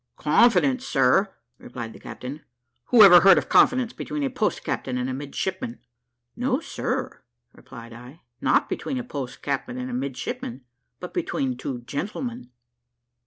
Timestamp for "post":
4.31-4.63, 9.03-9.43